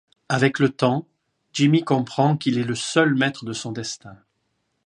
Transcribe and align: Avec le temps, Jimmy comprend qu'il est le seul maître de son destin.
Avec 0.29 0.57
le 0.57 0.69
temps, 0.69 1.05
Jimmy 1.53 1.83
comprend 1.83 2.35
qu'il 2.35 2.57
est 2.57 2.63
le 2.63 2.73
seul 2.73 3.13
maître 3.13 3.45
de 3.45 3.53
son 3.53 3.71
destin. 3.71 4.17